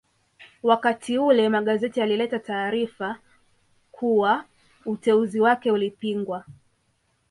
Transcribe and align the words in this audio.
Wakati 0.63 1.17
ule 1.17 1.49
magazeti 1.49 1.99
yalileta 1.99 2.39
taarifa 2.39 3.15
kuwa 3.91 4.45
uteuzi 4.85 5.39
wake 5.39 5.71
ulipingwa 5.71 6.43